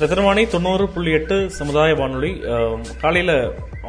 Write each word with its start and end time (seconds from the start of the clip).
ரத்னவாணி 0.00 0.42
தொண்ணூறு 0.52 0.84
புள்ளி 0.94 1.10
எட்டு 1.18 1.36
சமுதாய 1.58 1.90
வானொலி 1.94 2.30
காலையில் 3.02 3.36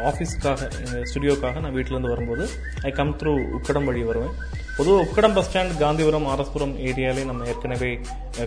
ஆஃபீஸ்க்காக 0.10 0.68
ஸ்டுடியோக்காக 1.10 1.60
நான் 1.64 1.76
வீட்டிலேருந்து 1.76 2.14
வரும்போது 2.14 2.44
ஐ 2.90 2.92
கம் 2.92 3.12
த்ரூ 3.20 3.34
உக்கடம் 3.58 3.88
வழி 3.90 4.04
வருவேன். 4.04 4.36
பொதுவாக 4.78 5.04
உக்கடம் 5.06 5.36
பஸ் 5.36 5.48
ஸ்டாண்ட் 5.48 5.72
காந்திபுரம் 5.82 6.26
ஆர்எஸ்புரம் 6.32 6.74
ஏரியாலே 6.90 7.22
நம்ம 7.30 7.46
ஏற்கனவே 7.52 7.90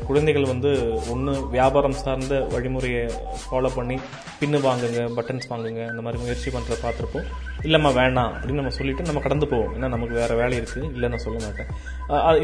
குழந்தைகள் 0.09 0.47
வந்து 0.51 0.71
ஒன்று 1.13 1.33
வியாபாரம் 1.55 1.97
சார்ந்த 2.03 2.35
வழிமுறையை 2.53 3.01
ஃபாலோ 3.45 3.71
பண்ணி 3.77 3.97
பின்னு 4.41 4.59
வாங்குங்க 4.67 5.01
பட்டன்ஸ் 5.17 5.51
வாங்குங்க 5.53 5.81
இந்த 5.93 6.03
மாதிரி 6.05 6.21
முயற்சி 6.23 6.49
பண்ணுறத 6.57 6.79
பார்த்துருப்போம். 6.85 7.27
இல்லைம்மா 7.67 7.91
வேணாம் 7.99 8.31
அப்படின்னு 8.37 8.61
நம்ம 8.61 8.75
சொல்லிட்டு 8.79 9.09
நம்ம 9.09 9.23
கடந்து 9.27 9.47
போவோம். 9.53 9.73
ஏன்னா 9.77 9.89
நமக்கு 9.95 10.15
வேறு 10.21 10.35
வேலை 10.43 10.55
இருக்குது 10.61 10.87
இல்லை 10.95 11.09
நான் 11.13 11.25
சொல்ல 11.27 11.39
மாட்டேன். 11.47 11.69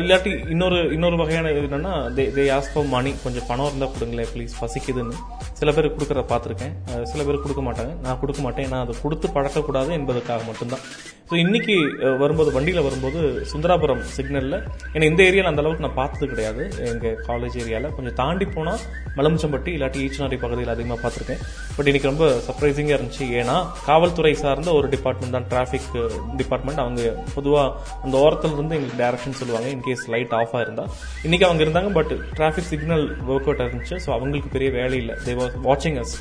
இல்லாட்டி 0.00 0.32
இன்னொரு 0.54 0.78
இன்னொரு 0.96 1.16
வகையான 1.22 1.52
இது 1.54 1.66
என்னென்னா 1.68 1.94
தே 2.16 2.24
தே 2.38 2.44
ஆஸ் 2.56 2.70
ஃபார் 2.72 2.92
மணி 2.96 3.12
கொஞ்சம் 3.24 3.46
பணம் 3.50 3.68
இருந்தால் 3.70 3.94
கொடுங்களேன் 3.94 4.30
ப்ளீஸ் 4.34 4.60
பசிக்குதுன்னு. 4.62 5.16
சில 5.60 5.72
பேர் 5.76 5.94
கொடுக்குறத 5.96 6.24
பார்த்துருக்கேன். 6.32 6.74
சில 7.12 7.20
பேர் 7.28 7.44
கொடுக்க 7.44 7.62
மாட்டாங்க. 7.68 7.94
நான் 8.06 8.20
கொடுக்க 8.24 8.42
மாட்டேன். 8.46 8.66
ஏன்னா 8.68 8.80
அதை 8.86 8.96
கொடுத்து 9.04 9.28
பழக்கக்கூடாது 9.36 9.92
என்பதற்காக 10.00 10.42
மட்டும்தான். 10.50 10.84
ஸோ 11.28 11.34
இன்னைக்கு 11.44 11.76
வரும்போது 12.20 12.50
வண்டியில் 12.56 12.84
வரும்போது 12.86 13.20
சுந்தரா 13.52 13.75
சுந்தராபுரம் 13.76 14.04
சிக்னலில். 14.16 14.58
ஏன்னா 14.94 15.06
இந்த 15.10 15.20
ஏரியாவில் 15.28 15.50
அந்த 15.50 15.62
அளவுக்கு 15.62 15.84
நான் 15.86 15.98
பார்த்தது 16.00 16.26
கிடையாது. 16.32 16.62
எங்கள் 16.90 17.16
காலேஜ் 17.28 17.56
ஏரியாவில் 17.62 17.94
கொஞ்சம் 17.96 18.16
தாண்டி 18.20 18.46
போனால் 18.54 18.80
மலமுச்சம்பட்டி 19.18 19.70
இல்லாட்டி 19.76 19.98
ஈச்சனாரி 20.06 20.36
பகுதியில் 20.44 20.72
அதிகமாக 20.74 20.98
பார்த்துருக்கேன். 21.02 21.42
பட் 21.76 21.88
இன்னைக்கு 21.90 22.10
ரொம்ப 22.10 22.26
சர்ப்ரைசிங்காக 22.46 22.96
இருந்துச்சு. 22.98 23.26
ஏன்னா 23.40 23.56
காவல்துறை 23.88 24.32
சார்ந்த 24.44 24.72
ஒரு 24.78 24.88
டிபார்ட்மெண்ட் 24.94 25.36
தான் 25.38 25.48
டிராஃபிக் 25.52 25.92
டிபார்ட்மெண்ட் 26.40 26.80
uh, 26.80 26.86
அவங்க 26.86 27.02
பொதுவாக 27.36 27.68
அந்த 28.04 28.16
ஓரத்தில் 28.24 28.56
இருந்து 28.58 28.76
எங்களுக்கு 28.78 29.02
டேரக்ஷன் 29.04 29.38
சொல்லுவாங்க. 29.42 29.68
இன்கேஸ் 29.76 30.04
லைட் 30.16 30.34
ஆஃப் 30.40 30.56
ஆயிருந்தா 30.58 30.86
இன்னைக்கு 31.28 31.48
அவங்க 31.48 31.62
இருந்தாங்க 31.66 31.92
but 31.98 32.12
traffic 32.40 32.70
signal 32.72 33.06
work 33.30 33.48
out 33.50 33.64
இருந்துச்சு. 33.66 33.98
ஸோ 34.06 34.10
அவங்களுக்கு 34.18 34.50
பெரிய 34.56 34.70
வேலை 34.80 34.98
இல்லை. 35.04 35.16
தே 35.28 35.34
வாஸ் 35.42 35.56
வாட்சிங் 35.68 36.00
அஸ் 36.04 36.16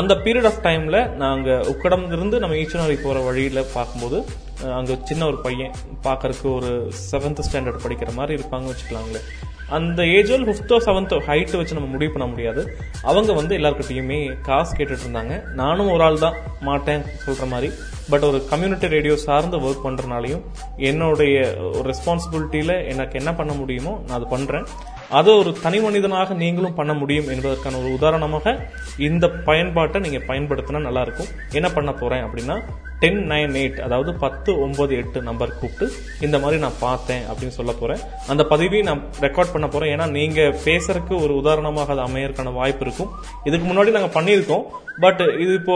அந்த 0.00 0.12
பீரியட் 0.24 0.46
ஆஃப் 0.50 0.62
டைமில் 0.66 1.00
நாங்கள் 1.22 1.66
உக்கடம் 1.72 2.06
இருந்து 2.14 2.36
நம்ம 2.42 2.54
ஈச்சனாரி 2.60 2.96
போகிற 3.02 3.18
வழியில் 3.26 3.68
பார்க்கும்போது 3.76 4.18
அங்கே 4.62 4.98
சின்ன 5.04 5.26
ஒரு 5.26 5.36
பையன் 5.36 5.72
பார்க்கறக்கு 6.02 6.54
ஒரு 6.54 6.92
செவன்த் 7.10 7.44
ஸ்டாண்டர்ட் 7.48 7.84
படிக்கிற 7.84 8.12
மாதிரி 8.14 8.42
இருப்பாங்க 8.42 8.66
வச்சுக்கலாங்களே 8.72 9.22
அந்த 9.68 10.02
ஏஜோ 10.02 10.36
ஃபிஃப்த்தோ 10.46 10.76
செவன்த்தோ 10.86 11.18
ஹைட்டு 11.26 11.56
வச்சு 11.56 11.74
நம்ம 11.74 11.88
முடிவு 11.88 12.12
பண்ண 12.12 12.26
முடியாது. 12.26 12.76
அவங்க 13.02 13.32
வந்து 13.32 13.56
எல்லாருக்கிட்டையுமே 13.58 14.36
காசு 14.42 14.76
கேட்டுட்டு 14.76 15.04
இருந்தாங்க. 15.06 15.54
நானும் 15.54 15.90
ஒரு 15.90 16.02
ஆள் 16.02 16.18
தான் 16.18 16.34
மாட்டேன் 16.60 17.04
சொல்கிற 17.24 17.46
மாதிரி. 17.46 17.70
பட் 18.10 18.22
ஒரு 18.22 18.46
கம்யூனிட்டி 18.50 18.86
ரேடியோ 18.86 19.16
சார்ந்து 19.16 19.56
ஒர்க் 19.56 19.84
பண்ணுறனாலையும் 19.86 20.42
என்னுடைய 20.76 21.56
ஒரு 21.66 21.92
ரெஸ்பான்சிபிலிட்டியில் 21.92 22.88
எனக்கு 22.92 23.18
என்ன 23.18 23.34
பண்ண 23.34 23.52
முடியுமோ 23.52 24.02
நான் 24.06 24.16
அது 24.18 24.28
பண்ணுறேன் 24.36 24.66
அதை 25.10 25.34
ஒரு 25.34 25.52
தனி 25.60 25.80
மனிதனாக 25.80 26.34
நீங்களும் 26.34 26.74
பண்ண 26.74 26.92
முடியும் 26.92 27.28
என்பதற்கான 27.28 27.76
ஒரு 27.76 27.92
உதாரணமாக 27.92 28.68
இந்த 28.98 29.28
பயன்பாட்டை 29.28 30.00
நீங்கள் 30.00 30.26
பயன்படுத்தினா 30.26 30.80
நல்லாயிருக்கும் 30.88 31.32
என்ன 31.52 31.70
பண்ண 31.70 31.92
போகிறேன் 31.92 32.24
அப்படின்னா 32.24 32.58
டென் 33.02 33.22
நைன் 33.32 33.54
எயிட் 33.60 33.78
அதாவது 33.86 34.10
பத்து 34.24 34.50
ஒன்பது 34.64 34.92
எட்டு 35.02 35.20
நம்பர் 35.28 35.56
கூப்பிட்டு 35.60 35.86
இந்த 36.26 36.36
மாதிரி 36.42 36.58
நான் 36.64 36.78
பார்த்தேன் 36.86 37.24
அப்படின்னு 37.30 37.56
சொல்ல 37.58 37.72
போகிறேன் 37.80 38.02
அந்த 38.32 38.42
பதிவையும் 38.52 38.88
நான் 38.90 39.02
ரெக்கார்ட் 39.26 39.54
பண்ண 39.54 39.66
போகிறேன் 39.74 39.92
ஏன்னா 39.94 40.06
நீங்கள் 40.18 40.54
பேசுறதுக்கு 40.66 41.16
ஒரு 41.24 41.34
உதாரணமாக 41.42 41.92
அது 41.94 42.02
அமையறதுக்கான 42.08 42.54
வாய்ப்பு 42.60 42.84
இருக்கும். 42.86 43.10
இதுக்கு 43.48 43.66
முன்னாடி 43.70 43.96
நாங்கள் 43.98 44.16
பண்ணியிருக்கோம். 44.18 44.64
பட் 45.02 45.20
இது 45.42 45.52
இப்போ 45.58 45.74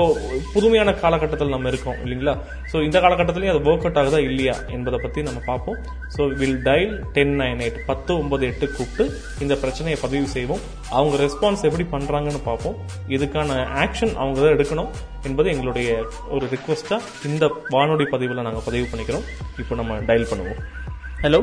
புதுமையான 0.54 0.90
காலகட்டத்தில் 1.02 1.52
நம்ம 1.54 1.68
இருக்கோம் 1.72 2.00
இல்லைங்களா? 2.04 2.34
ஸோ 2.70 2.76
இந்த 2.86 2.98
காலகட்டத்திலையும் 3.04 3.52
அது 3.54 3.70
ஒர்க் 3.70 3.86
அவுட் 3.86 4.00
ஆகுதா 4.00 4.18
இல்லையா 4.28 4.54
என்பதை 4.76 4.98
பற்றி 5.04 5.20
நம்ம 5.28 5.40
பார்ப்போம். 5.50 5.78
So 6.14 6.22
will 6.40 6.60
dial 6.68 6.94
ten 7.16 7.34
nine 7.42 7.60
eight 7.64 7.78
பத்து 7.90 8.10
ஒன்பது 8.22 8.44
எட்டு 8.50 8.66
கூப்பிட்டு 8.76 9.04
இந்த 9.44 9.54
பிரச்சனையை 9.62 9.98
பதிவு 10.04 10.26
செய்வோம். 10.36 10.62
அவங்க 10.98 11.16
ரெஸ்பான்ஸ் 11.24 11.66
எப்படி 11.70 11.86
பண்ணுறாங்கன்னு 11.94 12.42
பார்ப்போம். 12.50 12.76
இதுக்கான 13.16 13.58
ஆக்ஷன் 13.84 14.14
அவங்க 14.22 14.38
தான் 14.44 14.56
எடுக்கணும். 14.56 14.90
என்பது 15.28 15.50
எங்களுடைய 15.54 15.90
ஒரு 16.36 16.46
ரிக்வஸ்டா 16.54 16.98
இந்த 17.30 17.44
வானொலி 17.76 18.08
பதிவில் 18.14 18.46
நாங்கள் 18.48 18.66
பதிவு 18.70 18.88
பண்ணிக்கிறோம். 18.92 19.28
இப்போ 19.62 19.74
நம்ம 19.82 20.00
டயல் 20.10 20.30
பண்ணுவோம். 20.32 20.60
Hello 21.24 21.38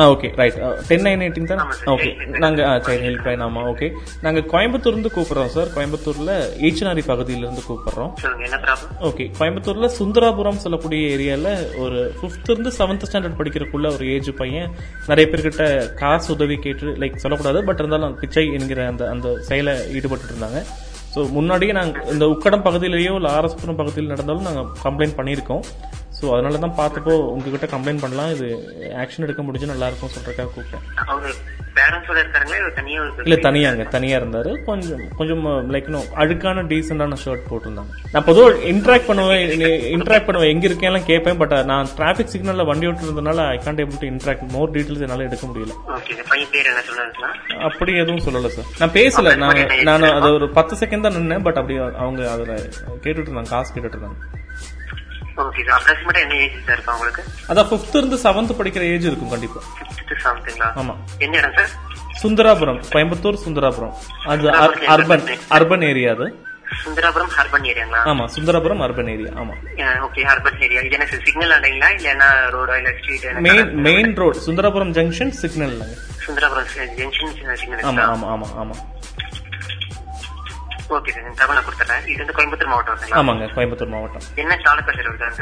ah 0.00 0.04
okay 0.12 0.28
right 0.38 0.56
ten 0.88 1.04
nine 1.04 1.22
எயிட்டிங் 1.24 1.46
தான்? 1.50 1.60
ஓகே 1.92 2.08
நாங்க 2.44 2.62
சைல்ட் 2.86 3.04
ஹெல்ப் 3.06 3.26
லைன் 3.28 3.42
ஆமா 3.46 3.60
ஓகே 3.70 3.86
நாங்க 4.24 4.40
கோயம்புத்தூர்ல 4.52 4.96
இருந்து 4.96 5.12
கூப்பிடுறோம் 5.14 5.52
சார் 5.54 5.70
கோயம்புத்தூர்ல 5.76 6.32
ஈச்சனாரி 6.68 7.02
பகுதியில 7.10 7.46
இருந்து 7.46 7.62
கூப்பிடுறோம் 7.68 8.12
ஓகே 9.08 9.24
கோயம்புத்தூர்ல 9.38 9.88
சுந்தராபுரம் 9.98 10.60
சொல்லக்கூடிய 10.64 11.06
ஏரியால 11.14 11.54
ஒரு 11.84 12.00
ஃபிஃப்த் 12.18 12.52
இருந்து 12.54 12.72
செவன்த் 12.78 13.06
ஸ்டாண்டர்ட் 13.10 13.38
படிக்கிறக்குள்ள 13.40 13.94
ஒரு 13.96 14.06
ஏஜ் 14.16 14.30
பையன் 14.42 14.74
நிறைய 15.10 15.26
பேர்கிட்ட 15.32 15.64
காசு 16.02 16.30
உதவி 16.36 16.58
கேட்டு 16.66 16.92
லைக் 17.04 17.22
சொல்லக்கூடாது. 17.24 17.62
பட் 17.70 17.82
இருந்தாலும் 17.84 18.18
பிச்சை 18.22 18.46
என்கிற 18.58 18.86
அந்த 18.92 19.08
அந்த 19.14 19.30
செயலை 19.48 19.74
ஈடுபட்டு 19.96 20.30
இருந்தாங்க. 20.32 20.60
ஸோ 21.12 21.20
முன்னாடியே 21.36 21.72
நாங்கள் 21.78 22.08
இந்த 22.12 22.24
உக்கடம் 22.34 22.64
பகுதியிலேயோ 22.66 23.12
இல்லை 23.18 23.30
ஆர்எஸ்புரம் 23.36 23.78
பகுதியில் 23.80 24.12
நடந்தாலும் 24.14 24.48
நாங்கள் 24.48 24.68
கம்ப்ளைண்ட் 24.84 25.16
பண்ணியிருக்கோம். 25.18 25.64
ஸோ 26.16 26.26
அதனால 26.34 26.58
தான் 26.64 26.78
பார்த்தப்போ 26.80 27.14
உங்ககிட்ட 27.34 27.66
கம்ப்ளைண்ட் 27.74 28.02
பண்ணலாம். 28.04 28.30
இது 28.34 28.46
ஆக்ஷன் 29.02 29.26
எடுக்க 29.26 29.42
முடிஞ்சு 29.46 29.72
நல்லா 29.72 29.88
இருக்கும் 29.90 30.12
சொல்றதுக்காக 30.16 30.50
கூப்பிட்டேன். 30.56 30.84
இல்ல 33.26 33.36
தனியாங்க. 33.44 33.82
தனியா 33.94 34.16
இருந்தாரு. 34.20 34.50
கொஞ்சம் 34.68 35.02
கொஞ்சம் 35.18 35.44
லைக் 35.74 35.90
அழுக்கான 36.22 36.64
டீசென்டான 36.70 37.18
ஷர்ட் 37.24 37.44
போட்டிருந்தாங்க. 37.50 37.92
நான் 38.14 38.26
பொதுவாக 38.28 38.64
இன்ட்ராக்ட் 38.72 39.08
பண்ணுவேன். 39.10 39.44
இன்ட்ராக்ட் 39.96 40.28
பண்ணுவேன். 40.28 40.50
எங்க 40.54 40.66
இருக்கேன் 40.68 41.06
கேட்பேன். 41.10 41.38
பட் 41.42 41.54
நான் 41.70 41.92
டிராபிக் 41.98 42.32
சிக்னல்ல 42.34 42.66
வண்டி 42.70 42.88
ஓட்டுறதுனால 42.90 43.44
I 43.54 43.58
can't 43.66 43.82
able 43.84 44.00
to 44.02 44.10
interact 44.12 44.44
more 44.56 44.74
details 44.76 45.04
என்னால 45.06 45.28
எடுக்க 45.28 45.46
முடியல. 45.50 45.76
அப்படி 47.68 47.94
எதுவும் 48.02 48.24
சொல்லல 48.26 48.52
சார் 48.56 48.68
நான் 48.82 48.94
பேசல. 48.98 49.36
நான் 49.42 49.62
நான் 49.90 50.08
அது 50.18 50.30
ஒரு 50.40 50.48
பத்து 50.58 50.76
செகண்ட் 50.82 51.06
தான் 51.08 51.18
நின்னேன். 51.20 51.46
பட் 51.48 51.60
அப்படி 51.62 51.78
அவங்க 52.04 52.30
அதுல 52.34 52.52
கேட்டுட்டு 53.04 53.28
இருந்தாங்க. 53.30 53.52
காசு 53.56 53.72
கேட்டுட்டு 53.74 53.98
இருந்தாங்க. 53.98 54.20
ஓகே 55.42 55.62
சார் 55.62 55.76
அப்ராக்சிமேட்டா 55.78 56.20
என்ன 56.24 56.34
ஏஜ் 56.42 56.56
சார் 56.60 56.76
இருக்கும் 56.76 56.96
உங்களுக்கு? 56.96 57.22
அதான் 57.50 57.68
ஃபிஃப்த் 57.70 57.96
இருந்து 57.96 58.18
செவன்த் 58.24 58.58
படிக்கிற 58.58 58.82
ஏஜ் 58.92 59.06
இருக்கும் 59.06 59.30
கண்டிப்பா. 59.30 59.60
ஃபிஃப்த் 60.08 60.64
ஆமா. 60.80 60.94
என்ன 61.20 61.34
இடம் 61.38 61.56
சார் 61.58 61.72
சுந்தராபுரம் 62.22 62.78
கோயம்புத்தூர் 62.92 63.42
சுந்தராபுரம். 63.44 63.94
அது 64.26 64.46
அர்பன் 64.94 65.26
அர்பன் 65.56 65.84
ஏரியா 65.88 66.12
அது. 66.16 66.26
சுந்தராபுரம் 66.80 67.30
ஹர்பன் 67.36 67.66
ஏரியாங்களா? 67.70 68.00
ஆமா 68.04 68.24
சுந்தராபுரம் 68.34 68.82
அர்பன் 68.86 69.10
ஏரியா. 69.12 69.30
ஆமா. 69.40 69.54
Okay 70.06 70.22
urban 70.30 70.58
area. 70.66 70.80
இது 70.82 70.96
என்ன 70.98 71.06
சிக்னல் 71.26 71.54
அடைங்களா 71.56 71.88
இல்ல 71.94 72.08
என்ன 72.10 72.24
ரோடா 72.54 72.74
இல்ல 72.80 72.90
street 72.98 73.24
main 73.46 73.70
main 73.86 74.12
road 74.20 74.40
Sundarapuram 74.46 74.92
junction 74.98 75.32
signal 75.40 75.76
Sundarapuram 76.26 76.68
junction 77.00 77.32
signal 77.36 77.86
ஆமா 77.90 78.04
ஆமா 78.14 78.28
ஆமா 78.34 78.48
ஆமா. 78.64 78.76
ஆமாங்க 83.20 83.46
கோயம்புத்தூர் 83.54 83.92
மாவட்டம். 83.94 84.24
என்ன 84.36 84.52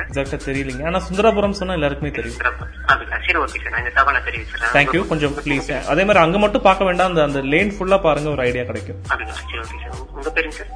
எக்ஸாக்டா 0.04 0.38
தெரியலங்க. 0.46 0.84
ஆனா 0.86 1.00
சுந்தராபுரம் 1.06 1.58
சொன்னா 1.58 1.76
எல்லாருக்குமே 1.78 2.12
தெரியும். 2.12 2.38
தேங்க்யூ 4.76 5.02
கொஞ்சம் 5.08 5.36
ப்ளீஸ் 5.40 5.62
அதே 5.92 6.04
மாதிரி 6.04 6.22
அங்க 6.24 6.38
மட்டும் 6.38 6.66
பார்க்க 6.66 6.88
வேண்டாம். 6.88 7.10
அந்த 7.10 7.22
அந்த 7.24 7.42
லேன் 7.52 7.72
ஃபுல்லா 7.74 7.98
பாருங்க. 8.00 8.30
ஒரு 8.30 8.44
ஐடியா 8.44 8.64
கிடைக்கும். 8.64 9.00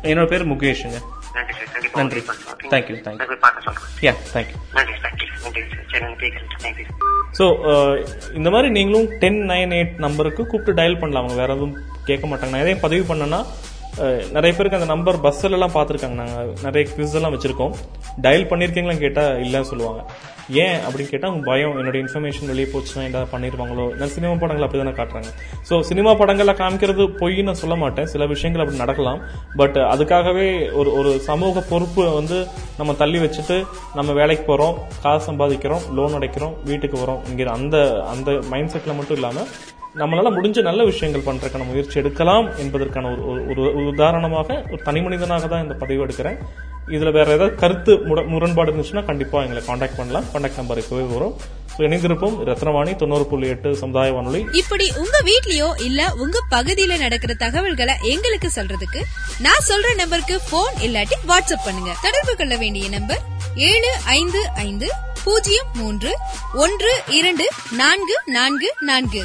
என்னோட 0.07 0.29
பேர் 0.29 0.51
முகேஷுங்க. 0.51 0.99
நன்றி 1.99 2.21
yeah 4.07 4.13
thank you 4.35 4.57
thank you 4.69 5.37
கேட்குறேன் 6.21 6.47
தேங்க்யூ 6.65 6.87
ஸோ 7.39 7.45
இந்த 8.35 8.49
மாதிரி 8.51 8.69
நீங்களும் 8.71 9.09
டென் 9.19 9.41
நைன் 9.51 9.73
எயிட் 9.77 9.95
நம்பருக்கு 9.99 10.43
கூப்பிட்டு 10.45 10.79
டயல் 10.79 11.01
பண்ணலாம். 11.01 11.23
அவங்க 11.23 11.37
வேற 11.41 11.51
எதுவும் 11.55 11.77
கேட்க 12.05 12.25
மாட்டாங்க. 12.27 12.53
நான் 12.53 12.65
எதையும் 12.65 12.81
பதிவு 12.81 13.05
பண்ணேன்னா 13.11 13.41
அஹ், 13.41 13.70
நிறைய 14.35 14.51
பேருக்கு 14.57 14.79
அந்த 14.79 14.89
நம்பர் 14.95 15.17
பஸ்ஸில் 15.25 15.57
எல்லாம் 15.57 15.77
பார்த்துருக்காங்க. 15.77 16.17
நாங்கள் 16.23 16.53
நிறைய 16.67 16.83
குவிஸ் 16.91 17.17
எல்லாம் 17.21 17.35
வச்சுருக்கோம். 17.35 17.73
டயல் 18.25 18.51
பண்ணியிருக்கீங்களான்னு 18.51 19.05
கேட்டால் 19.07 19.41
இல்லைன்னு 19.45 19.71
சொல்லுவாங்க. 19.71 20.03
ஏன் 20.63 20.79
அப்படின்னு 20.85 21.11
கேட்டால் 21.11 21.31
அவங்க 21.31 21.45
பயம் 21.51 21.77
என்னோட 21.81 21.97
இன்ஃபர்மேஷன் 22.03 22.51
வெளியே 22.53 22.69
போச்சுன்னா 22.73 23.03
என்ன 23.09 23.19
பண்ணிடுவாங்களோ 23.33 23.85
நான் 23.99 24.13
சினிமா 24.15 24.33
படங்கள் 24.43 24.67
அப்படி 24.67 24.81
தானே 24.83 24.95
காட்டுறாங்க. 25.01 25.31
ஸோ 25.69 25.75
சினிமா 25.91 26.13
படங்களில் 26.21 26.59
காமிக்கிறது 26.63 27.05
பொய்ன்னு 27.21 27.49
நான் 27.49 27.61
சொல்ல 27.63 27.77
மாட்டேன். 27.83 28.09
சில 28.15 28.27
விஷயங்கள் 28.35 28.63
அப்படி 28.65 28.83
நடக்கலாம். 28.85 29.21
பட் 29.61 29.79
அதுக்காகவே 29.93 30.49
ஒரு 30.81 30.93
ஒரு 31.01 31.13
சமூக 31.29 31.65
பொறுப்பு 31.73 32.05
வந்து 32.21 32.39
நம்ம 32.79 32.95
தள்ளி 33.03 33.21
வச்சுட்டு 33.25 33.59
நம்ம 33.99 34.11
வேலைக்கு 34.21 34.47
போகிறோம் 34.51 34.79
காசு 35.05 35.25
சம்பாதிக்கிறோம் 35.31 35.85
லோன் 35.99 36.17
அடைக்கிறோம் 36.21 36.57
வீட்டுக்கு 36.71 36.99
வரோம் 37.05 37.21
இங்கே 37.33 37.47
அந்த 37.59 37.77
அந்த 38.15 38.31
மைண்ட் 38.55 38.73
செட்டில் 38.75 38.99
மட்டும் 39.01 39.21
இல்லாமல் 39.21 39.51
நம்மளால 39.95 40.35
முடிஞ்ச 40.35 40.63
நல்ல 40.63 40.85
விஷயங்கள் 40.85 41.35
பண்றதுக்கான 41.35 41.67
முயற்சி 41.67 41.99
எடுக்கலாம் 41.99 42.57
என்பதற்கான 42.57 43.09
ஒரு 43.09 43.47
ஒரு- 43.47 43.87
உதாரணமாக 43.87 44.65
ஒரு 44.71 44.83
தனி 44.83 45.03
மனிதனாக 45.03 45.47
தான் 45.47 45.63
இந்த 45.63 45.75
பதிவு 45.75 46.07
எடுக்கிறேன். 46.07 46.39
இதுல 46.87 47.13
வேற 47.13 47.33
ஏதாவது 47.33 47.55
கருத்து 47.55 47.99
முரண்பாடு 48.27 48.73
இருந்துச்சுன்னா 48.73 49.05
கண்டிப்பா 49.05 49.43
எங்களை 49.43 49.65
காண்டாக்ட் 49.65 49.97
பண்ணலாம். 49.97 50.25
காண்டாக்ட் 50.33 50.57
நம்பர் 50.57 50.79
இப்பவே 50.79 51.03
வரும். 51.03 51.37
இணைந்திருப்போம். 51.79 52.49
ரத்னவாணி 52.49 52.97
தொண்ணூறு 52.97 53.27
புள்ளி 53.27 53.49
எட்டு 53.49 53.77
சமுதாய 53.77 54.13
வானொலி. 54.13 54.47
இப்படி 54.53 54.93
உங்க 54.97 55.23
வீட்லயோ 55.25 55.83
இல்ல 55.83 56.15
உங்க 56.15 56.41
பகுதியில 56.51 56.99
நடக்கிற 56.99 57.35
தகவல்களை 57.35 57.95
எங்களுக்கு 58.03 58.51
சொல்றதுக்கு 58.55 59.03
நான் 59.39 59.65
சொல்ற 59.69 59.95
நம்பருக்கு 59.95 60.41
போன் 60.51 60.75
இல்லாட்டி 60.75 61.17
வாட்ஸ்அப் 61.29 61.65
பண்ணுங்க. 61.65 61.95
தொடர்பு 62.03 62.35
கொள்ள 62.37 62.57
வேண்டிய 62.57 62.89
நம்பர் 62.89 63.21
ஏழு 63.55 63.97
ஐந்து 64.05 64.49
ஐந்து 64.55 64.91
பூஜ்ஜியம் 65.25 65.67
மூன்று 65.75 66.17
ஒன்று 66.55 67.03
இரண்டு 67.09 67.49
நான்கு 67.77 68.21
நான்கு 68.27 68.75
நான்கு. 68.81 69.25